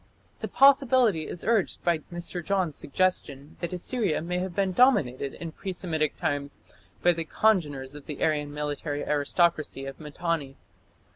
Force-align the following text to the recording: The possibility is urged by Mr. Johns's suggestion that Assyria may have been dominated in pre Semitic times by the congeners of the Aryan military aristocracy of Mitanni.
The 0.39 0.47
possibility 0.47 1.27
is 1.27 1.45
urged 1.45 1.83
by 1.83 1.99
Mr. 2.11 2.43
Johns's 2.43 2.79
suggestion 2.81 3.57
that 3.59 3.71
Assyria 3.71 4.19
may 4.19 4.39
have 4.39 4.55
been 4.55 4.71
dominated 4.73 5.35
in 5.35 5.51
pre 5.51 5.71
Semitic 5.71 6.15
times 6.15 6.59
by 7.03 7.13
the 7.13 7.23
congeners 7.23 7.93
of 7.93 8.07
the 8.07 8.23
Aryan 8.23 8.51
military 8.51 9.03
aristocracy 9.05 9.85
of 9.85 9.99
Mitanni. 9.99 10.57